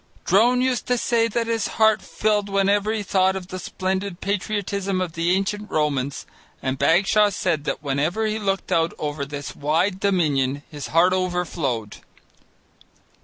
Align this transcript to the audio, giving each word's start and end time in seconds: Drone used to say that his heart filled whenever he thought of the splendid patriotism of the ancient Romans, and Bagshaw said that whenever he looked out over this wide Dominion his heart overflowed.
Drone 0.25 0.61
used 0.63 0.87
to 0.87 0.97
say 0.97 1.27
that 1.27 1.45
his 1.45 1.67
heart 1.77 2.01
filled 2.01 2.49
whenever 2.49 2.91
he 2.91 3.03
thought 3.03 3.35
of 3.35 3.49
the 3.49 3.59
splendid 3.59 4.19
patriotism 4.19 4.99
of 4.99 5.13
the 5.13 5.29
ancient 5.35 5.69
Romans, 5.69 6.25
and 6.59 6.79
Bagshaw 6.79 7.29
said 7.29 7.65
that 7.65 7.83
whenever 7.83 8.25
he 8.25 8.39
looked 8.39 8.71
out 8.71 8.95
over 8.97 9.25
this 9.27 9.55
wide 9.55 9.99
Dominion 9.99 10.63
his 10.71 10.87
heart 10.87 11.13
overflowed. 11.13 11.97